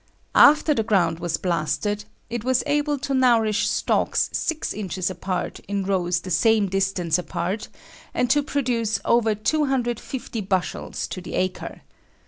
After 0.33 0.73
the 0.73 0.81
ground 0.81 1.19
was 1.19 1.37
blasted, 1.37 2.05
it 2.27 2.43
was 2.43 2.63
able 2.65 2.97
to 2.97 3.13
nourish 3.13 3.69
stalks 3.69 4.31
6 4.33 4.73
inches 4.73 5.11
apart 5.11 5.59
in 5.67 5.83
rows 5.83 6.21
the 6.21 6.31
same 6.31 6.67
distance 6.69 7.19
apart, 7.19 7.67
and 8.11 8.27
to 8.31 8.41
produce 8.41 8.99
over 9.05 9.35
250 9.35 10.41
bushels 10.41 11.05
to 11.05 11.21
the 11.21 11.35
acre. 11.35 11.81